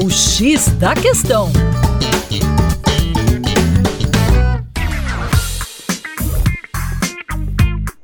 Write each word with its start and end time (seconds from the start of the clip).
O 0.00 0.08
X 0.08 0.68
da 0.78 0.94
Questão. 0.94 1.50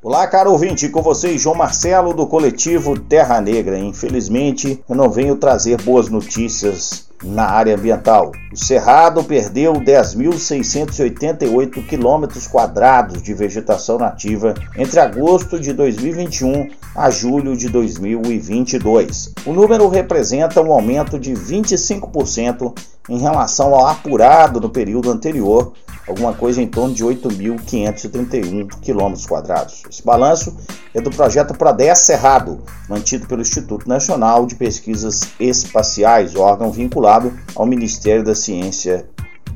Olá, 0.03 0.27
caro 0.27 0.51
ouvinte, 0.51 0.89
com 0.89 1.01
vocês, 1.01 1.41
João 1.41 1.55
Marcelo, 1.55 2.13
do 2.13 2.27
coletivo 2.27 2.99
Terra 2.99 3.39
Negra. 3.39 3.79
Infelizmente, 3.79 4.83
eu 4.89 4.95
não 4.95 5.09
venho 5.09 5.37
trazer 5.37 5.81
boas 5.81 6.09
notícias 6.09 7.04
na 7.23 7.45
área 7.45 7.75
ambiental. 7.75 8.31
O 8.51 8.57
Cerrado 8.57 9.23
perdeu 9.23 9.73
10.688 9.73 11.85
quilômetros 11.85 12.47
quadrados 12.47 13.21
de 13.21 13.33
vegetação 13.33 13.97
nativa 13.97 14.53
entre 14.77 14.99
agosto 14.99 15.59
de 15.59 15.73
2021 15.73 16.69
a 16.95 17.09
julho 17.09 17.57
de 17.57 17.69
2022. 17.69 19.33
O 19.45 19.53
número 19.53 19.87
representa 19.87 20.61
um 20.61 20.71
aumento 20.71 21.19
de 21.19 21.33
25% 21.33 22.73
em 23.09 23.19
relação 23.19 23.73
ao 23.73 23.87
apurado 23.87 24.59
no 24.59 24.69
período 24.69 25.11
anterior, 25.11 25.73
alguma 26.07 26.33
coisa 26.33 26.61
em 26.61 26.67
torno 26.67 26.93
de 26.93 27.03
8.531 27.03 28.67
km 28.81 29.27
quadrados. 29.27 29.83
Esse 29.89 30.03
balanço 30.03 30.55
é 30.95 31.01
do 31.01 31.11
projeto 31.11 31.53
PRODES 31.53 31.99
Cerrado, 31.99 32.63
mantido 32.87 33.27
pelo 33.27 33.41
Instituto 33.41 33.87
Nacional 33.87 34.45
de 34.45 34.55
Pesquisas 34.55 35.27
Espaciais, 35.37 36.37
órgão 36.37 36.71
vinculado 36.71 37.33
ao 37.53 37.65
Ministério 37.65 38.23
da 38.23 38.33
Ciência, 38.33 39.05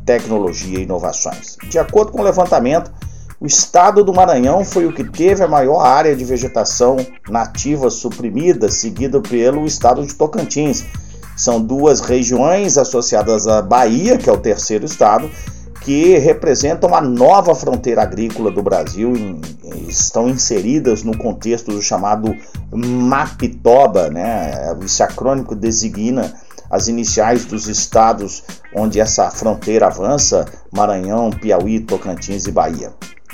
Tecnologia 0.06 0.80
e 0.80 0.84
Inovações. 0.84 1.56
De 1.70 1.80
acordo 1.80 2.12
com 2.12 2.20
o 2.20 2.26
levantamento, 2.26 2.92
o 3.40 3.48
estado 3.48 4.04
do 4.04 4.14
Maranhão 4.14 4.66
foi 4.66 4.86
o 4.86 4.92
que 4.92 5.06
teve 5.06 5.42
a 5.42 5.48
maior 5.48 5.80
área 5.80 6.14
de 6.14 6.26
vegetação 6.26 6.98
nativa 7.30 7.90
suprimida, 7.90 8.70
seguido 8.70 9.22
pelo 9.22 9.66
estado 9.66 10.06
de 10.06 10.14
Tocantins. 10.14 10.84
São 11.38 11.62
duas 11.62 12.02
regiões 12.02 12.78
associadas 12.78 13.48
à 13.48 13.62
Bahia, 13.62 14.18
que 14.18 14.30
é 14.30 14.34
o 14.34 14.38
terceiro 14.38 14.86
estado, 14.86 15.32
que 15.90 16.20
representam 16.20 16.94
a 16.94 17.02
nova 17.02 17.56
fronteira 17.56 18.04
agrícola 18.04 18.52
do 18.52 18.62
Brasil, 18.62 19.12
estão 19.88 20.30
inseridas 20.30 21.02
no 21.02 21.18
contexto 21.18 21.72
do 21.72 21.82
chamado 21.82 22.32
MAPTOBA, 22.72 24.12
né? 24.12 24.78
Esse 24.86 25.02
acrônico 25.02 25.56
designa 25.56 26.32
as 26.70 26.88
iniciais 26.88 27.44
dos 27.46 27.68
estados 27.68 28.44
onde 28.76 29.00
essa 29.00 29.32
fronteira 29.32 29.88
avança: 29.88 30.46
Maranhão, 30.72 31.32
Piauí, 31.32 31.80
Tocantins 31.80 32.46
e 32.46 32.52
Bahia. 32.52 32.94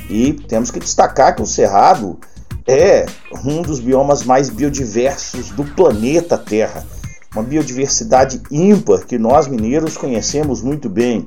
E 0.10 0.32
temos 0.32 0.72
que 0.72 0.80
destacar 0.80 1.36
que 1.36 1.42
o 1.42 1.46
Cerrado 1.46 2.18
é 2.66 3.06
um 3.44 3.62
dos 3.64 3.82
biomas 3.82 4.24
mais 4.24 4.50
biodiversos 4.50 5.50
do 5.50 5.66
planeta 5.66 6.38
Terra. 6.38 6.86
Uma 7.34 7.44
biodiversidade 7.44 8.42
ímpar 8.50 9.06
que 9.06 9.18
nós 9.18 9.46
mineiros 9.46 9.98
conhecemos 9.98 10.62
muito 10.62 10.88
bem 10.88 11.26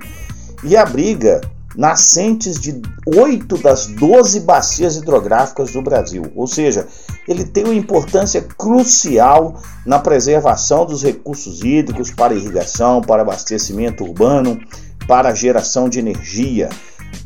e 0.62 0.76
abriga 0.76 1.40
nascentes 1.76 2.58
de 2.58 2.80
oito 3.06 3.56
das 3.58 3.86
doze 3.86 4.40
bacias 4.40 4.96
hidrográficas 4.96 5.70
do 5.70 5.80
Brasil, 5.80 6.24
ou 6.34 6.46
seja, 6.46 6.86
ele 7.26 7.44
tem 7.44 7.64
uma 7.64 7.74
importância 7.74 8.42
crucial 8.42 9.60
na 9.86 9.98
preservação 9.98 10.84
dos 10.86 11.02
recursos 11.02 11.62
hídricos 11.62 12.10
para 12.10 12.34
irrigação, 12.34 13.00
para 13.00 13.22
abastecimento 13.22 14.02
urbano, 14.02 14.58
para 15.06 15.34
geração 15.34 15.88
de 15.88 15.98
energia, 15.98 16.68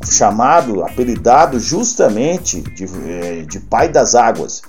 chamado, 0.05 0.83
apelidado 0.83 1.59
justamente 1.59 2.61
de, 2.61 2.85
eh, 2.85 3.45
de 3.47 3.59
pai 3.59 3.89
das 3.89 4.13
águas. 4.13 4.61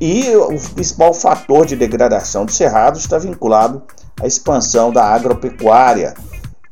E 0.00 0.36
o 0.36 0.58
principal 0.74 1.14
fator 1.14 1.66
de 1.66 1.74
degradação 1.74 2.44
do 2.44 2.52
cerrado 2.52 2.98
está 2.98 3.18
vinculado 3.18 3.82
à 4.20 4.26
expansão 4.26 4.92
da 4.92 5.04
agropecuária, 5.04 6.14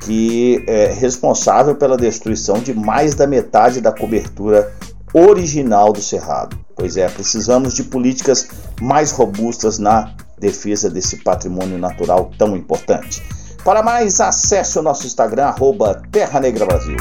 que 0.05 0.62
é 0.66 0.92
responsável 0.92 1.74
pela 1.74 1.97
destruição 1.97 2.58
de 2.58 2.74
mais 2.74 3.14
da 3.14 3.27
metade 3.27 3.80
da 3.80 3.91
cobertura 3.91 4.72
original 5.12 5.92
do 5.92 6.00
cerrado. 6.03 6.59
Pois 6.76 6.97
é, 6.97 7.09
precisamos 7.09 7.75
de 7.75 7.84
políticas 7.84 8.48
mais 8.81 9.12
robustas 9.12 9.78
na 9.78 10.15
defesa 10.38 10.91
desse 10.91 11.19
patrimônio 11.19 11.78
natural 11.78 12.31
tão 12.37 12.56
importante. 12.56 13.22
Para 13.65 13.82
mais, 13.82 14.20
acesse 14.20 14.78
o 14.78 14.82
nosso 14.82 15.06
Instagram, 15.06 15.47
arroba 15.47 16.03
Terra 16.12 16.41
Negra 16.41 16.66
Brasil. 16.66 16.97